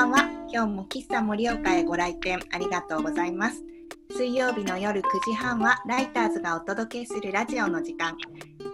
[0.00, 0.30] ばんは。
[0.50, 3.62] 今日も喫茶盛岡へご来店ありがとうございます。
[4.10, 8.16] 水曜日の夜9時半はライターズがお届けするラジオの時間。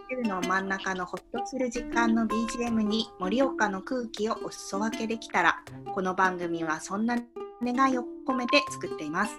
[0.09, 5.57] 週の真ん中のホッとする時間の BGM に盛岡の空気をお裾分けできたら、
[5.93, 7.19] この番組はそんな
[7.61, 9.37] 願いを込めて作っています。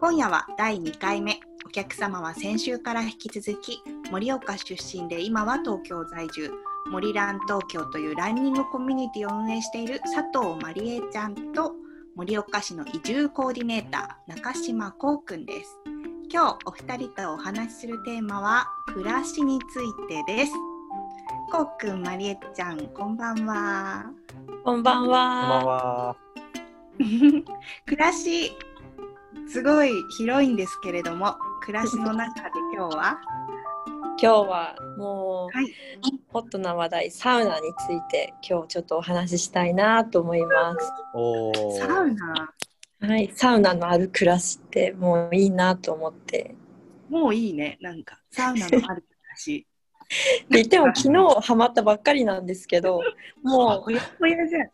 [0.00, 1.38] 今夜は第2回目。
[1.64, 6.50] お客様は先週から引き続き、盛岡出身で今は東京在住、
[6.86, 11.74] 森ラン東京というランニングコミュニティを運営している佐藤まりえちゃんと
[12.16, 15.78] 盛岡市の移住コーディネーター中島こうくんです。
[16.30, 20.52] 今日お二人とお話しするテーマは暮らしについてです。
[21.50, 24.04] こうくん、まりえちゃん、こんばんは。
[24.64, 25.64] こんばんこんばんは。
[25.64, 26.16] は。
[27.86, 28.52] 暮らし、
[29.46, 33.18] すごい広いんですけれども、暮らしの中で今日は？
[34.20, 35.72] 今日はもう、はい
[36.30, 40.92] ホットな話題サウナについて今日ちょっとお話ししたいなと思います。
[41.14, 41.78] おお。
[41.78, 42.52] サウナ、
[43.00, 46.54] はい、サウナのある暮らしってもういいなと思って。
[47.08, 49.66] もういいね、なんかサウナのある暮らし。
[50.50, 53.00] で言っても昨日ハマったばっかりなんですけど、
[53.42, 54.68] もほやほやじゃん。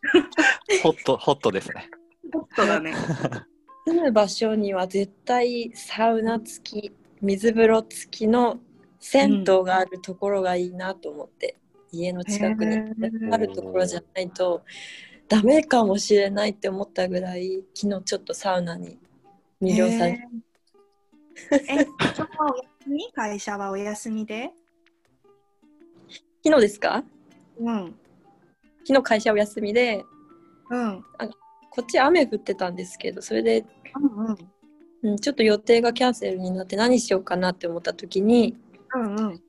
[0.83, 1.89] ホット、ホットですね。
[2.33, 2.93] ホットだね。
[3.87, 8.59] う住む場所には絶対サウナ付き、水風呂付きの
[9.07, 11.59] 銭湯があるところがいいなと思って、
[11.93, 12.79] 家の近くに
[13.31, 14.63] あるところじゃないと
[15.29, 18.99] ダメかもしれないって思ったぐらい昨日ちょっとサウナに
[19.61, 20.21] 魅了されて、
[21.69, 21.83] えー。
[21.83, 23.13] え、そこはお休み？
[23.13, 24.51] 会社はお休みで？
[26.43, 27.05] 昨日ですか？
[27.61, 27.95] うん。
[28.87, 30.03] 昨日会社お休みで
[30.71, 31.05] うん。
[31.71, 33.67] こっち雨降ってたんですけどそれで、
[34.01, 34.37] うんうん。
[35.03, 38.57] うん、ちょっと予定がキャンセルになって何しようかなって思った時に
[38.95, 39.43] うんうん。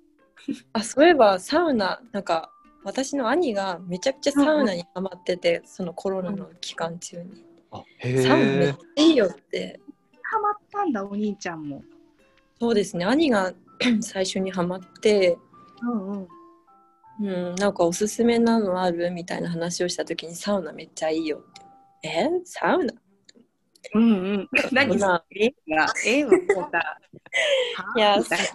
[0.73, 2.51] あそういえばサウナなんか
[2.83, 8.77] 私の兄がめちゃくちゃサウナにハマってて、そのコロナの期間中に、あ、へサウナめっえち。
[8.99, 9.79] ゃいいよって
[10.21, 11.83] ハマったんだ、お兄ちゃんも。
[12.59, 13.53] そうですね兄が
[14.01, 15.37] 最初にハマって
[15.81, 16.27] うんうん。
[17.21, 17.23] う
[17.53, 21.41] ん、なんかおすすめなのあるみたいな話をした時にサウナめっちゃいいよっ
[22.01, 22.07] て。
[22.07, 22.29] え？
[22.43, 22.93] サウナ？
[23.95, 24.49] うんうん。
[24.71, 26.35] 何まあ絵が、絵をこ
[26.67, 26.99] うた。
[27.95, 28.45] いや みたいな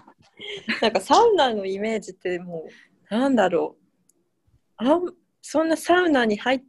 [0.89, 2.67] んかサウナのイメージっても
[3.11, 3.84] うなんだろう。
[4.77, 6.62] あんそんなサウナに入っ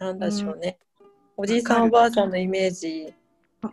[0.00, 0.78] なんでしょうね、
[1.36, 3.14] おじいさんおばあさんのイメージ。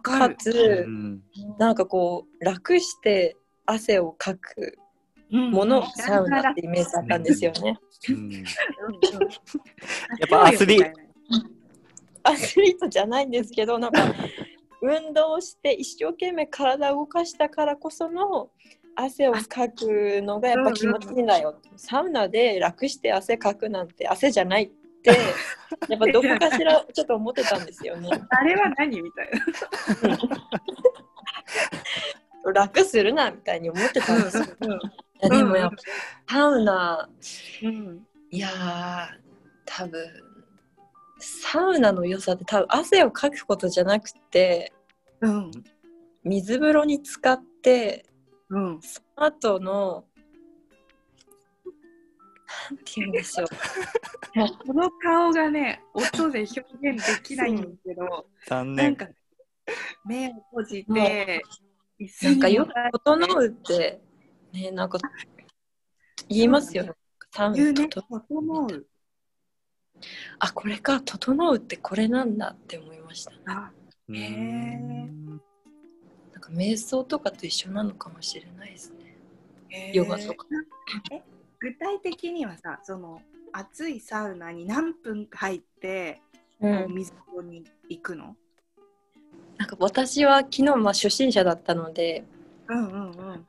[0.02, 0.30] か。
[0.36, 0.52] つ
[0.86, 1.24] うん。
[1.58, 4.78] なんかこう楽して汗をかく
[5.32, 7.80] もの、サウナってイメージだったんですよね。
[8.10, 8.30] うん。
[8.32, 8.44] やっ
[10.30, 11.00] ぱアスリート。
[12.24, 14.02] アスリートじゃないんですけどなんか
[14.82, 18.50] 運動して一生懸命体を動かしたからこその
[19.00, 24.70] 汗をかくのがやっぱ気持ちいいんだよ、サウナで楽して汗かくなんて汗じゃないっ
[25.04, 25.12] て
[25.88, 28.10] やっぱどこかしらちょっと思ってたんですよね。
[28.30, 29.30] あれは何みたい
[30.04, 30.18] な。
[32.54, 34.48] 楽するなみたいに思ってたんですよ、い
[35.22, 35.76] やでもやっぱ
[36.34, 37.10] サウナ
[37.64, 38.08] うん。
[38.32, 39.08] いやー
[39.66, 40.06] 多分
[41.20, 44.74] サウナの良さって多分汗をかくことじゃなくて
[45.22, 45.52] うん。
[46.24, 48.06] 水風呂に浸かって
[48.50, 48.82] うん。
[48.82, 50.06] その後の
[52.70, 53.48] なんて言うんでしょう。
[54.66, 58.86] この顔がね、音で表現できないんですけど、残念。
[58.86, 59.08] なんか、
[60.06, 61.42] 目を閉じもて、
[62.00, 62.74] 椅子になんかよく
[63.06, 64.02] 整うって
[64.54, 65.00] ねなんか
[66.30, 66.92] 言いますよね。
[67.56, 68.88] 言うね、整う。
[70.40, 73.72] あこれか整うってこれなんだって思いましたあ、
[74.08, 75.42] うへーん
[76.38, 79.92] なんか瞑想とかと一緒なのかもしれないですね。
[79.92, 80.46] ヨガとか。
[81.12, 81.24] え、
[81.60, 86.22] 具体的にはさ、その暑いサウナに何分か入って、
[86.62, 86.94] うん。
[86.94, 88.36] 水風呂に行くの？
[89.58, 92.24] なんか私は昨日まあ初心者だったので
[92.68, 93.48] うんうんうん。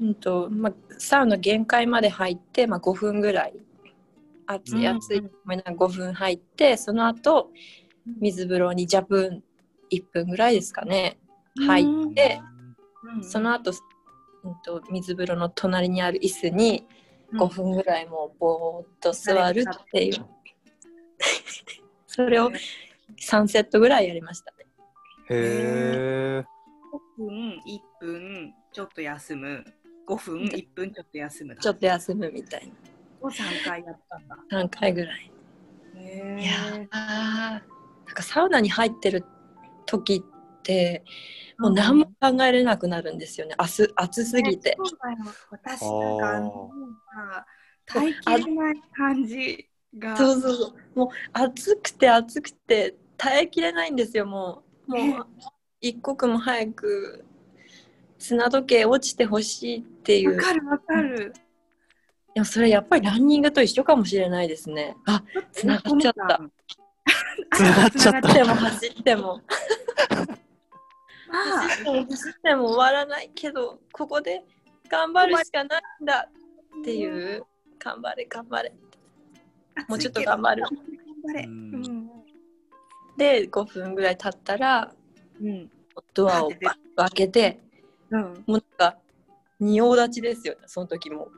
[0.00, 3.54] うんとまあ、サウナ限界まで入って、まあ、5分ぐらい。
[4.46, 7.50] 暑いうん暑い、ごめんな5分入ってその後
[8.20, 9.42] 水風呂にジャブン
[9.90, 11.18] 1分ぐらいですかね
[11.66, 12.48] 入って、うん
[13.22, 13.72] その後、
[14.44, 16.86] うん、と水風呂の隣にある椅子に
[17.32, 20.26] 5分ぐらいもうぼーっと座るっていう、
[22.06, 22.50] それを
[23.20, 24.66] 3セットぐらいやりましたね。
[25.30, 26.44] へえ。
[27.18, 29.64] 5分、1分、ちょっと休む。
[30.06, 31.56] 5分、1分、ちょっと休む。
[31.56, 32.72] ちょっと休むみたい
[33.20, 34.36] を3回やったんだ。
[34.48, 35.30] な3回ぐらい。
[35.96, 36.88] へいやー。
[36.88, 37.60] なん
[38.14, 39.24] かサウナに入ってる
[39.84, 40.37] 時っ
[40.68, 41.02] て
[41.58, 43.54] もう何も考えれなくなるんですよね。
[43.58, 44.76] 暑暑すぎて。
[44.78, 45.18] そうだよ。
[45.50, 46.70] 私なんか
[47.16, 47.46] あ
[47.86, 49.68] 耐えきれない感じ
[49.98, 50.16] が。
[50.16, 50.54] そうそう。
[50.54, 54.92] そうもう暑くて暑くて耐えきれないんですよもう。
[54.92, 55.26] もう
[55.80, 57.24] 一刻も早く
[58.18, 60.36] 砂時計落ちてほしいっていう。
[60.36, 61.32] わかるわかる。
[62.34, 64.96] でもそれやっぱりランニングと一緒かもしれないですね。
[65.06, 66.40] あ 繋がっちゃった。
[67.56, 68.28] 繋がっちゃった。
[68.28, 69.42] 走っても走っても
[71.30, 74.42] あ走っても走っても終わらないけどここで
[74.88, 76.28] 頑張るしかないんだ
[76.80, 77.44] っていう。
[77.78, 78.72] 頑張れ頑張れ。
[79.76, 80.62] あもうちょっと頑張る。
[80.62, 80.70] 頑
[81.26, 81.44] 張れ。
[81.44, 81.80] ううん。
[81.82, 82.10] ん。
[83.16, 84.92] で5分ぐらい経ったら
[85.40, 85.70] うん。
[86.14, 86.58] ドアをバッ
[86.96, 87.60] と開けて
[88.10, 88.22] うん。
[88.22, 88.60] もうなん
[88.92, 88.98] か
[89.60, 90.54] 仁王立ちですよ。
[90.54, 91.28] ねその時も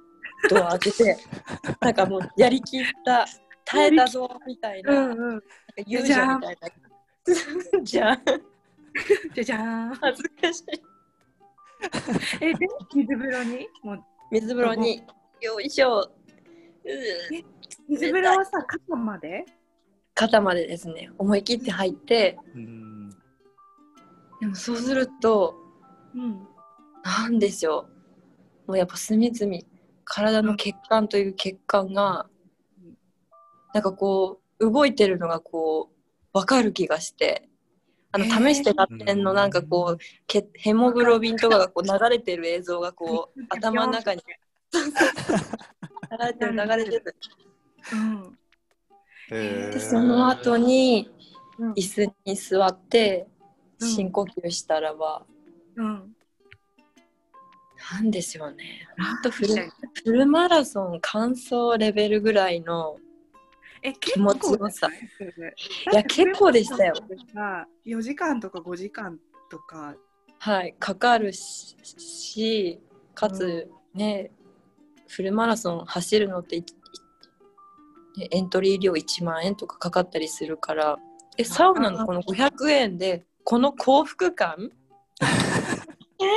[0.48, 1.18] ドア開けて
[1.80, 3.26] なんかもうやりきった
[3.64, 5.42] 耐えたぞみたいな,、なんかうん。
[5.86, 7.82] 勇者みたいな。
[7.82, 8.22] じゃん
[9.34, 9.60] じゃじゃー
[9.90, 9.94] ん。
[9.94, 10.64] 恥ずかしい。
[12.40, 13.68] え、で、水風呂に？
[13.82, 15.02] もう、水風呂に。
[15.40, 16.00] よいしょ。
[16.00, 16.10] う
[17.88, 19.44] 水風呂はさ、肩まで？
[20.14, 21.10] 肩までですね。
[21.18, 22.38] 思い切って入って。
[22.54, 23.10] うん。
[24.40, 25.54] でもそうすると
[26.14, 26.46] うん。
[27.02, 27.88] なんでしょ
[28.66, 28.68] う。
[28.68, 29.58] もうやっぱ隅々
[30.04, 32.28] 体の血管という血管が
[32.82, 32.98] うん。
[33.72, 37.48] なんかこう動いてるのがこう分かる気がして
[38.12, 44.22] あの試して買ってんのなんかこうけヘモグロビンとかがこう流れてる映像がこう頭の中に。
[44.72, 46.52] 流れてる。
[46.52, 47.16] 流れてる
[49.72, 51.10] でその後に
[51.58, 51.72] うん。
[51.74, 53.28] 椅子に座って
[53.78, 53.88] うん。
[53.88, 55.24] 深呼吸したらば、
[55.76, 56.14] うん。
[57.92, 58.88] なんでしょうね。
[58.98, 59.70] ほんとフル
[60.04, 62.98] フルマラソン完走レベルぐらいの
[63.82, 64.90] え、気持ちよさい
[65.92, 66.94] いや結構でしたよ。
[67.86, 69.18] 4時間とか5時間
[69.50, 69.94] とか。
[70.38, 72.80] はい、かかるしし
[73.14, 74.30] かつね、
[75.08, 76.62] フルマラソン走るのって
[78.30, 80.98] エントリー料1万円とかかかったりするから
[81.36, 84.70] えサウナのこの500円でこの幸福感？
[86.20, 86.28] えー、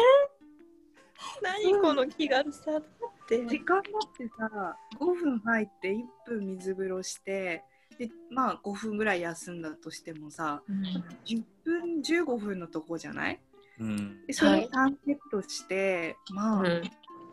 [1.42, 2.82] 何この気軽さ
[3.24, 7.64] って時間だってさ、5分入って1分水風呂して、
[7.98, 10.84] で、まあ5分ぐらい休んだとしてもさ、うん。
[11.26, 13.40] 10分、15分のとこじゃない？
[13.80, 14.26] うん。
[14.26, 14.66] で、それはい。
[14.66, 16.90] を3セットして、まあ、うん、1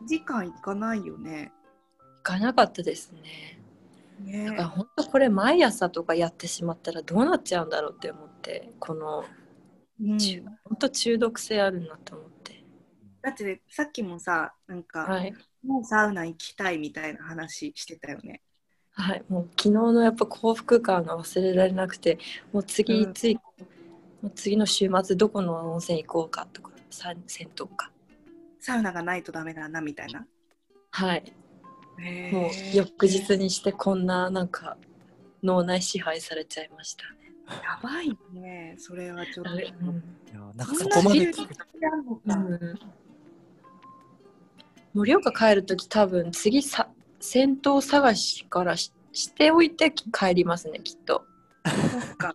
[0.06, 1.52] 時間いかないよね。
[2.18, 3.58] 行かなかったですね。
[4.24, 4.44] ね。
[4.46, 9.24] だから本当これ毎朝とかやってしまったらどうなっちゃうんだろうって思ってこの
[10.02, 10.18] うん。
[10.18, 12.59] 中本当中毒性あるなと思って
[13.22, 15.34] だってさっきもさ、なんか、はい。
[15.64, 18.40] もうサウナ行きたいみたいな話してたよね。
[18.92, 22.18] はい、もう昨日のやっぱ幸福感が忘れられなくて
[22.52, 23.14] もう次、うん。
[23.14, 27.90] ついもう次の週末どこの温泉行こうかとかさ銭湯か。
[28.58, 30.26] サウナがないとダメだなみたいな。
[30.90, 31.32] はい。
[32.32, 34.76] もう翌日にしてこんななんか
[35.42, 37.32] 脳内支配されちゃいましたね。
[37.62, 39.50] やばいね、それはちょっと。
[39.52, 39.58] うん。
[39.58, 41.48] いやなんかそこまで充実
[41.80, 42.20] やんのか。
[42.26, 42.78] うん
[44.94, 46.88] 盛岡帰る時多分次さ
[47.20, 51.24] 銭湯探しからししておいて帰りますねきっと。
[51.64, 52.34] そっか。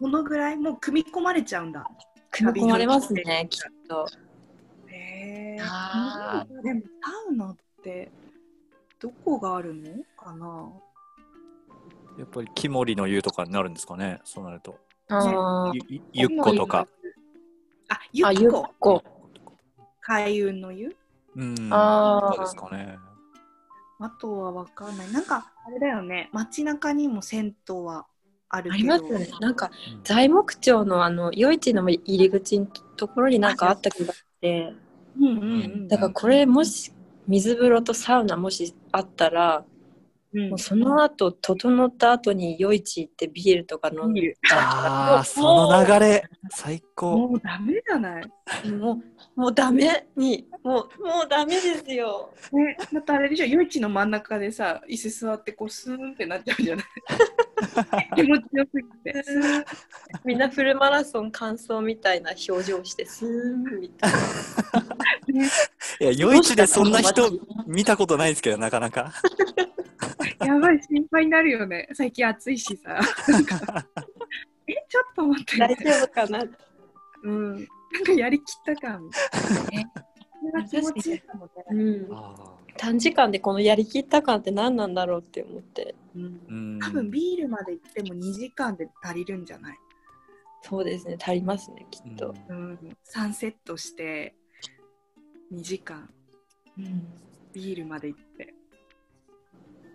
[0.00, 1.88] このぐらいもう組み込まれちゃうんだ。
[2.30, 4.06] 組み込まれますねきっと。
[4.88, 5.62] へえ。
[5.62, 6.86] あでもサ
[7.30, 8.10] ウナって
[9.00, 9.82] どこがあるの？
[10.16, 10.72] かな？
[12.18, 14.76] やっぱり木森の湯とかになるんですかねそうなると。
[15.08, 15.74] あー。
[15.74, 16.86] ゆゆゆっことか。
[17.88, 18.68] あ、ゆっっこ。
[18.80, 19.04] こ
[20.00, 20.94] 海運の湯？
[21.36, 22.98] うんあうですかね
[24.00, 25.12] あとはわかんない。
[25.12, 26.30] なんかあれだよね。
[26.32, 28.06] 街中にも銭湯は
[28.48, 28.82] あるあけど。
[28.82, 29.28] りますよね。
[29.40, 32.66] なんかうん材木町のあの夜市の入り口の
[32.96, 34.72] ところになんかあった気がして、
[35.18, 35.88] うんうんうん。
[35.88, 36.92] だからこれもし
[37.26, 39.64] 水風呂とサウナもしあったら、
[40.34, 48.70] うんもうその後整った後に夜市行ってビールとか飲んでああその流れ最高もうダメじゃない？
[48.70, 49.00] も
[49.36, 52.30] うもうダメにもうもうダメですよ。
[52.52, 56.84] ね、だってあれでしょ、夜市の真ん中でさ、椅子座ってこうスーンってなっちゃうじゃない？
[58.16, 59.14] 気持ちよすぎて。
[60.24, 65.40] みんなフルマラソン完走みたいな表情してスーンみたいな。
[65.40, 65.48] ね、
[66.00, 67.30] いや夜市でそんな人
[67.66, 69.12] 見たことないですけどなかなか
[70.46, 71.88] やばい、心配になるよね。
[71.94, 72.98] 最近暑いしさ。
[74.66, 76.44] え、ちょっと待って、大丈夫かな？
[77.24, 77.54] うん。
[77.54, 77.60] な
[78.00, 79.10] んかやりきった感。
[79.72, 79.82] え、
[80.40, 81.52] それが気持ちいいかもね。
[81.70, 89.78] うん、あ短時間でこのやりきった感って何なんだろうって思ってうんーうん多分ビールまで行っても2時間で足りるんじゃない？
[90.62, 92.78] そうですね足りますねきっと、うん。
[93.04, 94.36] 3セットして
[95.52, 96.08] 2時間
[96.78, 97.12] うん
[97.52, 98.54] ビールまで行って。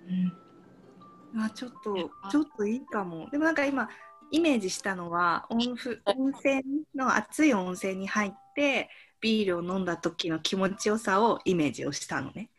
[0.07, 3.27] うんあ、ちょっと、ちょっといいかも。
[3.31, 3.89] でもなんか今、
[4.29, 6.63] イメージしたのは温ふ温泉
[6.95, 8.89] の熱い温泉に入って
[9.21, 12.49] ビールを飲んだ時の気持ちよさをイメージをしたのね。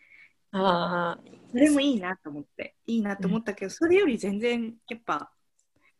[0.52, 1.20] ああ、
[1.50, 5.30] それもいいなと思っていいなと思ったけど、それより全然やっぱ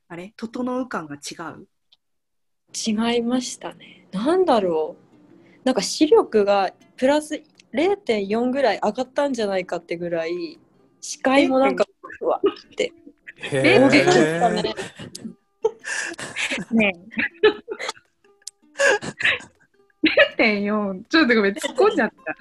[0.09, 0.33] あれ？
[0.37, 1.67] 整う感が違う？
[2.75, 4.07] 違いましたね。
[4.13, 5.65] なんだろう。
[5.65, 10.59] なんか視力がプラス0.4ぐらい上がったんじゃないかってぐらい
[11.05, 11.85] 視界もなんか
[12.19, 12.91] ふわって
[13.37, 14.75] へ大きかったえね。
[16.73, 16.93] ね
[20.39, 20.63] え。
[20.63, 22.35] 0.4ちょっとごめん突っ込んじゃった。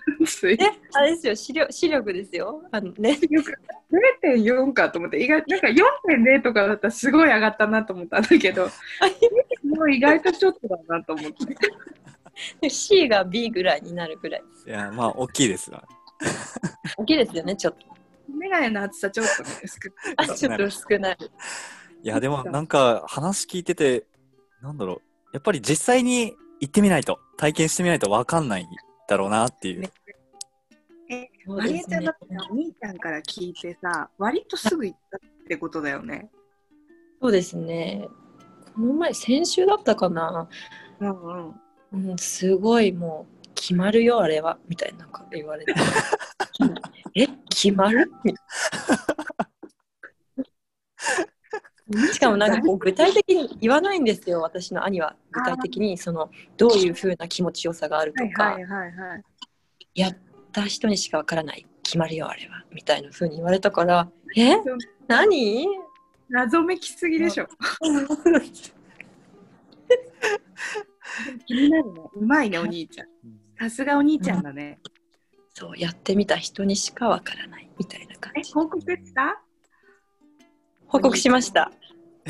[0.48, 0.58] え、
[0.94, 2.64] あれですよ視力視力ですよ。
[2.72, 3.20] あのね。
[4.24, 8.70] 0.4かと思って意外なんか4.0とかだったらすごい上がったなと思ったんだけど
[9.66, 11.32] もう意外とちょっとだなと思っ
[12.62, 12.70] て。
[12.72, 14.70] C が B ぐらいになるぐらいです。
[14.70, 15.84] いやまあ大きいですが
[16.98, 17.93] 大きいですよね、ちょっと。
[18.28, 21.18] メガネの厚さちょっとね薄くあ、ちょっと少ない。
[22.04, 24.06] いやでもなんか話聞いてて
[24.62, 25.02] なんだろう
[25.34, 28.68] やっぱり実際に行ってみないと体験してみないと分かんない
[29.08, 29.92] だろうなっていうね
[31.10, 36.30] えマリエちゃんだってお兄ちゃんから聞いてさ割とすぐ行ったってことだよね。
[37.22, 38.08] そうですね。
[38.76, 40.50] この前、先週だったかな。
[41.00, 41.54] うん
[41.92, 42.10] うん。
[42.10, 44.58] うん、すごいもう、決まるよ、あれは。
[44.68, 45.74] みたいななんか言われて。
[47.16, 48.12] え、決まる？
[48.24, 48.34] み
[52.14, 55.16] しかもなんかこう具体的に言わないんですよ、私の兄は。
[55.32, 59.24] 具体的にそのどういう風な気持ちよさがあるとか、はいはいはいはい。
[59.94, 60.18] やっ
[60.52, 62.64] た人にしかわからない、決まるよ、あれは。
[62.72, 64.56] みたいな風に言われたから、え？
[65.08, 65.68] 何？
[66.30, 67.48] 謎めきすぎでしょ。
[71.46, 72.02] 気になるね。
[72.16, 73.08] うまいね、お兄ちゃん。
[73.60, 74.80] さすがお兄ちゃんだね。
[75.54, 78.54] そう、やってみた人にしかわからない、みたいな感え、じ。
[78.54, 79.42] 報告した？
[80.88, 81.72] 報告しました。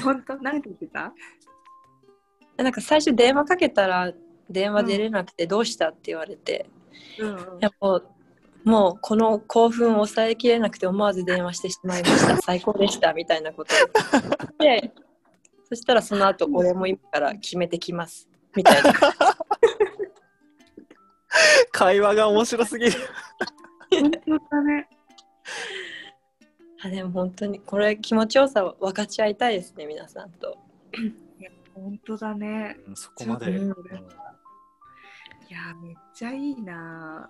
[0.04, 0.38] 本当？
[0.42, 1.14] なんて言ってた？
[2.62, 4.14] なんか最初電話かけたら
[4.50, 6.70] 電話出れなくてどうしたって言われて、
[7.20, 8.10] うんやもう
[8.64, 12.38] もうこの興奮を抑えきれなくて思わず電話してしまいました。
[12.44, 13.78] 最高でしたみたいなことを。
[14.60, 14.94] 言って
[15.68, 18.30] そしたらその後俺も今から決めてきます。
[18.56, 18.94] みたいな
[21.72, 22.92] 会話が面白すぎる。
[23.90, 24.90] 本当だね。
[26.84, 30.58] あでも本当にこれ気持ちよさを分かち合いたいですね皆さんと。
[31.74, 32.78] 本当だね。
[32.88, 33.72] うんそこまで、うん。
[33.72, 33.74] い
[35.50, 37.30] や、めっちゃいいな。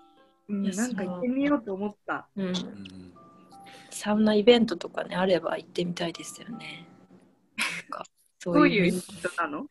[0.50, 2.27] うん、いやなんか行ってみようと思った。
[2.36, 2.48] うん。
[2.48, 3.13] うん
[3.93, 6.88] サウナイベントとかねあれば行ってみたいですよね。
[7.57, 8.03] なんか
[8.39, 8.88] そどういう。
[8.88, 9.67] イベントなの？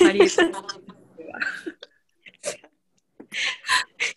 [0.00, 0.52] マリエちゃん。
[0.52, 0.64] は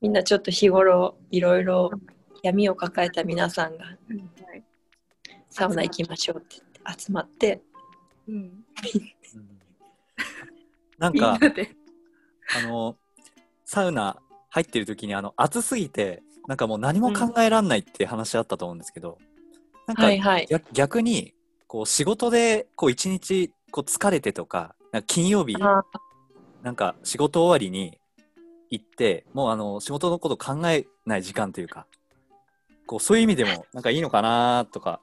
[0.00, 1.90] みんなちょっと日頃いろいろ
[2.42, 3.98] 闇を抱えた皆さんが
[5.50, 7.60] サウナ行きましょうって言って集まって
[8.26, 8.64] うん、うん
[10.98, 11.38] なんか。
[12.52, 12.96] あの
[13.64, 14.20] サウナ
[14.50, 19.18] 入ってる時にあの暑すぎてなんかもう何も考えらんないって話あったと思うんですけど、
[19.86, 20.46] なんかはいはい。
[20.50, 21.34] 逆逆に
[21.68, 25.84] こう仕事でこう一日こう疲れてとかなんか金曜日あ
[26.62, 27.98] なんか仕事終わりに
[28.70, 31.86] 行ってもうあの仕事のこと考えない時間というか
[32.86, 35.00] こうそういう意味でもなんかいいのかなとか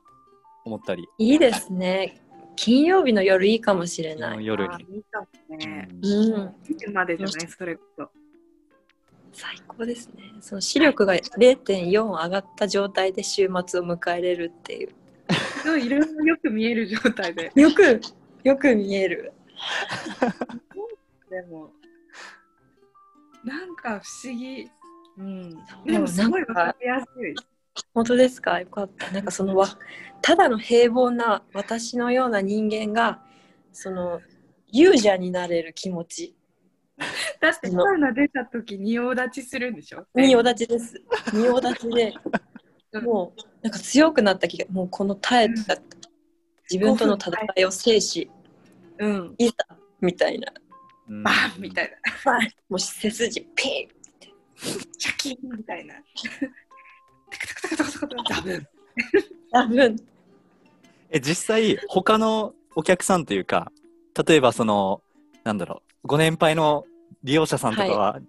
[0.66, 2.22] 思ったり、いいですね
[2.58, 4.96] 金曜日の夜いいかもしれない、あ夜に。
[4.96, 5.88] いいかもね。
[6.02, 8.10] うんまでじゃない、それこそ。
[9.32, 14.90] 最高ですねその視力が0.4上がった状態で週末を迎えれるっていう
[15.62, 17.52] すごいいろいろよく見える状態で。
[17.56, 18.02] よく
[18.44, 19.34] よく見える
[21.30, 21.72] でも、
[23.44, 24.70] なんか不思議。
[25.18, 25.50] うん。
[25.50, 25.58] で
[25.88, 27.36] でももすごいわかりやすい。
[27.94, 28.60] 本当ですか？
[28.60, 29.12] よかった。
[29.12, 29.68] なんかそのわ
[30.22, 33.22] ただの平凡な私のような人間が
[33.72, 34.22] その
[34.72, 36.36] 勇者になれる気持ち。
[37.40, 40.06] だってサウナ出た時仁王立ちするんでしょ？
[40.16, 41.02] 仁王立ちです。
[41.34, 42.14] 仁王立ちで
[42.94, 43.04] うん。
[43.04, 45.78] もうなんか強くなった気がもうこの耐えた
[46.70, 48.30] 自分との戦いを制し
[48.98, 49.36] うん。
[49.38, 49.54] いざ
[50.00, 50.52] みたいな。
[50.56, 50.67] うん
[51.08, 51.92] バンみたい
[52.26, 52.40] な。
[52.70, 53.88] もう背筋ピン
[54.98, 55.96] シャキンみたいな。
[57.30, 58.68] タカタカタカタカタカタダブン。
[59.52, 59.96] 多分
[61.10, 63.72] え実際他のお客さんというか
[64.28, 65.02] 例えばその
[65.44, 66.86] なんだろうご年配の
[67.24, 68.20] 利用者さんとかは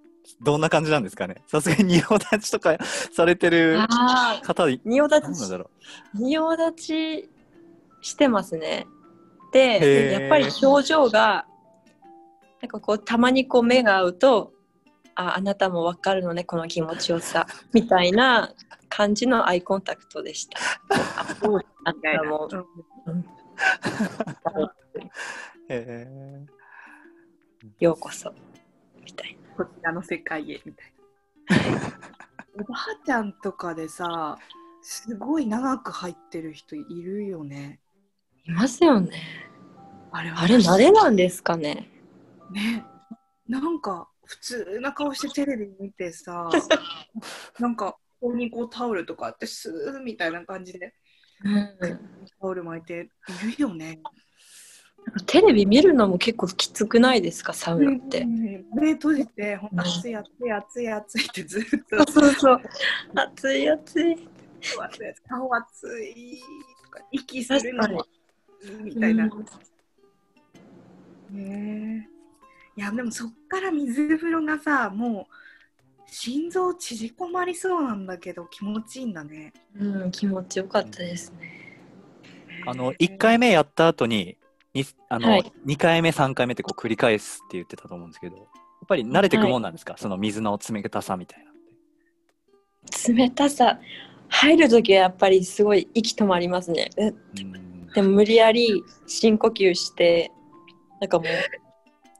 [0.42, 3.78] どんな感じなんですかねさすがに仁王立ちとかされてる
[4.42, 5.70] 方い仁王立ちだろ
[6.14, 7.28] 仁王立ち
[8.00, 8.86] してますね。
[9.52, 11.46] へでーやっぱり表情が
[12.60, 14.52] なんかこうたまにこう目が合うと
[15.14, 18.52] ああなたも分かるのねこの気持ちよさ みたいな
[18.88, 20.58] 感じのアイコンタクトでした。
[21.20, 22.48] あそうあなたも
[23.06, 23.24] うん。
[25.68, 26.46] え。
[27.80, 28.32] ようこそ。
[29.04, 30.92] みたいこちらの世界へみたい
[31.72, 31.78] な。
[32.60, 34.38] おばあちゃんとかでさ、
[34.82, 37.80] すごい長く入ってる人いるよね。
[38.46, 39.10] ないますよね。
[40.10, 41.88] あれあれ慣れなんですかね
[42.50, 42.84] ね。
[43.46, 46.50] なんか普通な顔してテレビ見てさ、
[47.58, 50.94] なんかここにこうタオルとかあってスーみたいな感じで
[51.44, 51.78] うん。
[52.40, 53.10] タオル巻いて
[53.48, 54.00] いるよね。
[55.26, 57.54] テレビ見るのも結構きつくないですか？
[57.54, 62.12] サウナって、ね目閉じて、ほんと暑い暑い暑い暑いってずっと。
[62.12, 62.60] そうそう
[63.14, 64.28] 暑い暑い
[65.28, 66.42] 顔暑い
[66.84, 68.04] とか息するのも
[68.82, 69.26] みたいな。
[71.30, 72.08] ね。
[72.14, 72.17] え
[72.78, 75.34] いやでもそっから水風呂がさもう
[76.06, 79.52] 心臓縮こまりそうなんだけど気持ちいいんだね。
[79.74, 81.80] うん気持ちよかったですね。
[82.64, 84.38] ーあの1回目やった後に
[84.74, 85.52] にあの、はい。
[85.66, 88.46] 2回目3回目ってこう繰り返すって言ってたと思うんですけどやっ
[88.86, 91.50] ぱり慣れていくもんなんですか、その水の冷たさみたいな
[93.12, 93.80] 冷たさ
[94.28, 96.90] 入る時はやっぱりすごい息止まりますね。
[96.96, 97.12] えう
[97.44, 97.88] ん。
[97.92, 100.30] でも無理やり深呼吸して
[101.00, 101.28] なんかもう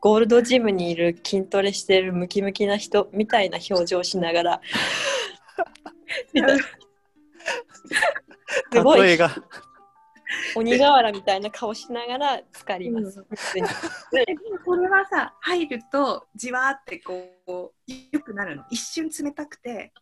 [0.01, 4.61] ゴールドジムにいる筋トレしてるムキムキな人みたいな表情しながら。
[6.33, 6.57] みたい。
[6.57, 6.63] な
[8.73, 9.19] すごい
[10.55, 13.67] 鬼瓦みたいな顔しながら浸かります、普通に。
[13.67, 17.15] でもこれはさ入るとじわーってこ
[17.47, 18.65] うよくなるの。
[18.71, 19.93] 一瞬冷たくて。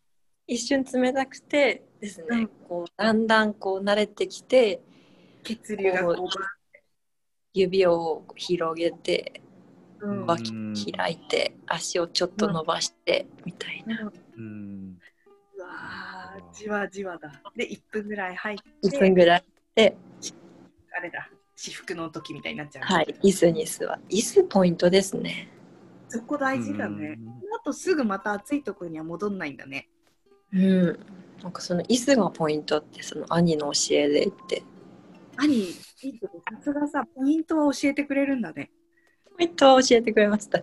[0.48, 2.48] 一瞬冷たくてですね、うん。
[2.68, 4.80] こうだんだんこう慣れてきて
[5.42, 6.28] 血流がこうこ
[7.52, 9.45] 指を広げてうん
[10.26, 10.52] 脇
[10.92, 14.98] 開いて足をちょっと伸ばしてみたいな、うん。
[15.56, 17.42] うわーじわじわだ。
[17.56, 19.96] で1分ぐらい入っ1て分ぐらいで、
[20.96, 21.28] あれだ。
[21.56, 22.84] 至福の時みたいになっちゃう。
[22.84, 24.00] はい、椅子に座る。
[24.10, 25.48] 椅子ポイントですね。
[26.08, 27.18] そこ大事だね。
[27.18, 29.88] その後すぐまた暑いところには戻んないんだね。
[30.52, 30.98] うん。
[31.42, 34.62] なんかその椅子がポイントってその兄の教えで言って。
[35.38, 38.70] 兄、いいとこさすがさ、ポイントは教えてくれるんだね。
[39.36, 40.62] ポイントは教えてくれました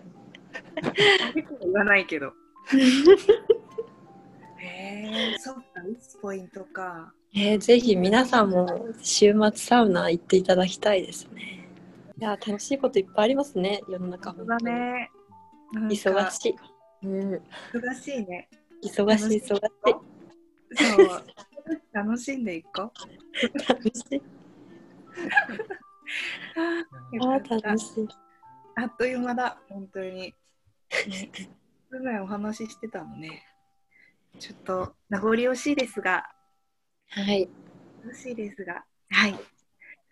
[1.60, 2.32] 言わないけど。
[4.58, 7.12] へえ、そっか、いつポイントか。
[7.36, 11.68] えー、ぜひ皆さんも週末サウナ行っていただきたいですね
[12.16, 15.10] いや楽しいこといっぱいありますね世の中本当だね。
[15.72, 16.54] 忙しい、
[17.02, 18.48] うん、忙しいね。
[18.84, 19.60] 忙しい忙しいそう。
[21.92, 22.92] 楽しんでいこう。
[23.68, 24.22] 楽しい
[27.20, 28.08] あ楽しい
[28.76, 30.10] あっという間だ、本当に。
[30.10, 30.34] ね、
[31.90, 33.42] すぐお話ししてたのね。
[34.38, 36.28] ちょっと名残惜しいですが、
[37.08, 37.48] はい
[38.06, 39.38] 惜しいですが、はい。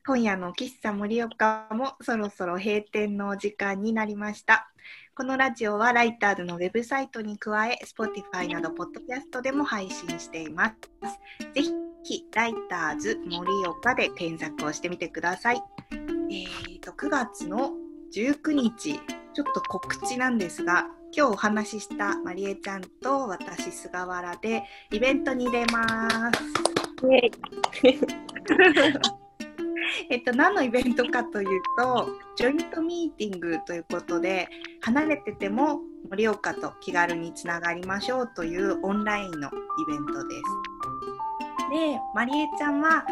[0.04, 4.72] 今夜の喫茶盛岡もそろそろ閉店のお時間になりました。
[5.14, 11.54] このラジオはライターズのウェブサイトに加え、Spotify などポッドキャストでも配信しています。
[11.54, 11.62] ぜ
[12.02, 15.62] ひ、ライターズ盛岡で検索をしてみてください。
[15.92, 17.72] えーと、9月の
[18.14, 19.00] 19日、
[19.32, 26.42] ちょっと告知なんですが、今日お話ししたまりえちゃんと私、菅原でイベントに出ます。
[30.10, 31.48] えっと、何のイベントかという
[31.78, 34.46] と、ジョイントミーティングということで、
[34.82, 39.52] 離れてても盛岡と気軽につながりましょうというオンラインのイ
[39.88, 40.42] ベントです。
[41.72, 43.06] で、まりえちゃんは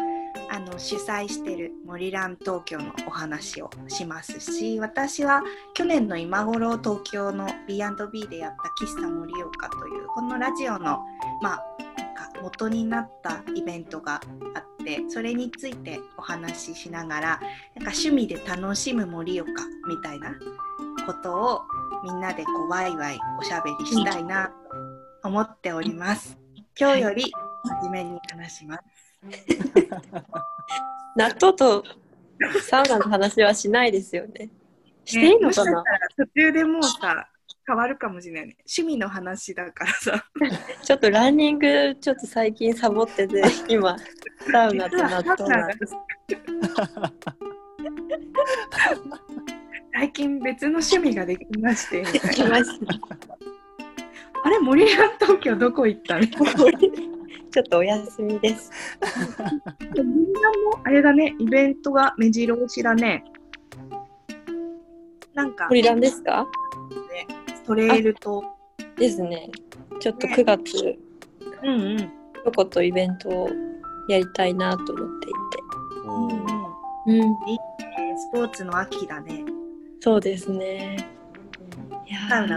[0.53, 5.41] あの主催してる森蘭東京のお話をしますし、私は
[5.73, 10.99] 去年の今頃東京の B&B でやった喫茶盛岡というこのラジオの
[11.41, 11.63] まあ
[12.43, 14.19] 元になったイベントが
[14.53, 17.41] あってそれについてお話ししながらなんか
[17.91, 19.49] 趣味で楽しむ盛岡
[19.87, 20.35] みたいな
[21.05, 21.61] ことを
[22.03, 24.51] みんなでこうワイワイおしゃべりしたいな
[25.21, 26.37] と思っております。
[26.77, 27.31] 今日より
[27.63, 29.10] 真面目に話します。
[31.15, 31.83] 納豆と
[32.63, 34.49] サウナの話はしないですよね。
[35.05, 37.27] していいのかな、ね途中でもうさ
[37.67, 38.57] 変わるかもしれないね。
[38.59, 40.25] 趣味の話だからさ。
[40.83, 43.95] ちょっとランニングちょっと最近サボってて 今
[44.51, 45.95] サウナと納豆なんです。
[49.93, 52.99] 最近別の趣味ができましてみたいな来ました
[54.43, 56.21] あれ森蘭東京どこ行ったの？
[57.51, 58.71] ちょっとお休みです。
[59.95, 63.23] みんなもあれだねイベントが目白押しだね
[65.33, 66.47] なんか森ランですか？
[67.55, 68.43] ストレールと
[68.97, 69.49] ですね。
[69.99, 70.97] ちょっと9月
[71.63, 71.97] うんうん
[72.43, 73.49] どことイベントを
[74.09, 75.37] やりたいなと思っていて。
[76.07, 76.31] おー
[77.07, 77.27] うん、えー
[78.17, 79.43] スポーツの秋だね。
[80.01, 80.97] そうですね。
[82.07, 82.47] いや。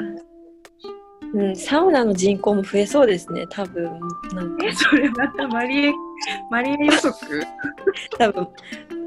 [1.34, 3.84] うん、サウナの人口も増えそうですね、多分。
[4.34, 4.66] なんか。
[4.66, 5.92] え、それまたマリエ、
[6.50, 7.42] マリエ予測？
[8.18, 8.48] 多分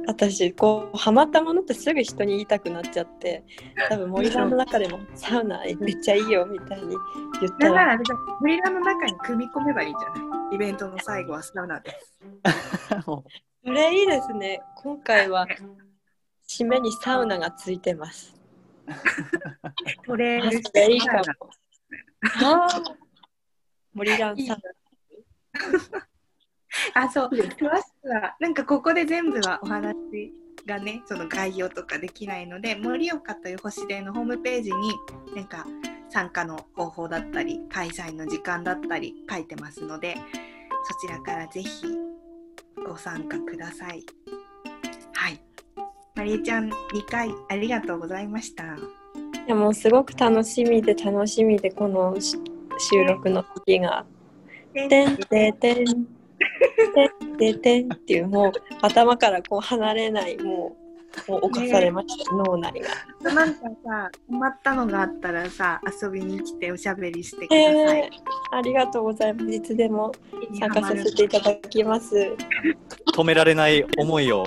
[0.07, 3.43] 私こうハマったものってすぐ人に言いたくなっちゃって
[3.89, 6.95] 多分森さんの中でもサウナめっちゃいいよみたいに
[7.41, 7.71] 言ったら。
[7.73, 10.55] だからあれだ、ゴリラの中に組み込めばいいんじゃない？
[10.55, 12.17] イベントの最後はサウナです。
[13.07, 13.23] も
[13.65, 14.61] それいいですね。
[14.77, 15.45] 今回は
[16.47, 18.33] 締めにサウナがついてます。
[20.05, 21.23] トレールそれいいかも
[23.93, 24.57] 森蘭サウ
[26.93, 29.95] あ、そう、詳しくは、なんかここで全部はお話
[30.65, 34.93] がね、その概要とかできないので、盛岡という星でのホームページに、
[35.35, 35.65] なんか
[36.09, 40.15] 参加の方法だったり、開催の時間だったり書いてますので、
[40.83, 41.85] そちらからぜひ
[42.85, 44.05] ご参加ください。
[45.13, 45.41] はい。
[46.15, 48.63] まりえちゃん、2回ありがとうございました。
[49.47, 52.37] ナいやもうすごく楽しみで楽しみでこのし
[52.91, 54.05] 収録の時が
[54.73, 55.87] 「てんてんてん」てん
[57.37, 60.87] てんてんっていうもう頭からこう離れないもう
[61.27, 62.81] もう犯されました、脳内
[63.23, 63.33] が。
[63.33, 67.99] なんかさ、困ったのがあったらさ、遊びに来ておしゃべりしてください。
[68.01, 69.51] えー、ありがとうございます。
[69.51, 70.11] いつでも
[70.59, 72.15] 参加させていただきます。
[72.15, 72.37] う
[73.13, 74.45] 止められない思いを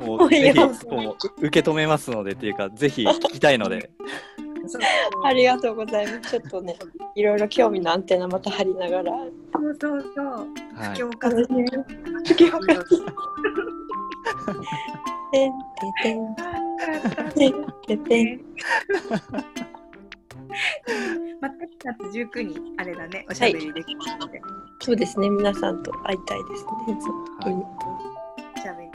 [0.00, 3.90] もうぜひこう受け止めますのでっていうかぜひ聞きたいので
[4.66, 4.82] そう
[5.24, 6.30] ありがとうございます。
[6.30, 6.76] ちょっとね、
[7.14, 9.12] いろいろ興味のアンテナまた張りながら。
[9.52, 10.26] そうそうそう。
[10.74, 11.46] はい布教活動。
[11.46, 13.04] 布教活
[15.32, 15.52] てん
[16.02, 16.34] てんてん
[17.34, 18.40] てんてんてん。
[21.40, 24.40] また9月19日あれだね、おしゃべりできるので、
[24.80, 26.70] そうですね、皆さんと会いたいですね。
[27.00, 27.64] そうはい
[28.10, 28.13] お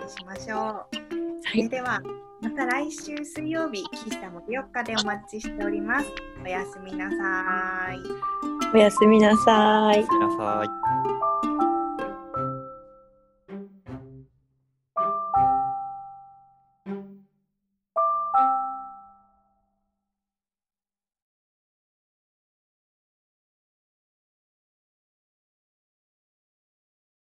[0.09, 0.59] しましょう。
[0.59, 0.97] はい、
[1.51, 2.01] それでは、
[2.41, 6.09] また来週水曜日、喫茶盛岡でお待ちしております。
[6.43, 7.97] おやすみなさい。
[8.73, 10.03] おやすみなさい。
[10.05, 11.38] ください。